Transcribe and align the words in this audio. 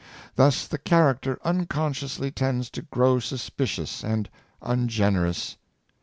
Thus 0.35 0.65
the 0.65 0.79
character 0.79 1.37
unconsciously 1.43 2.31
tends 2.31 2.71
to 2.71 2.81
grow 2.81 3.19
suspicious 3.19 4.03
and 4.03 4.31
ungenerous. 4.59 5.57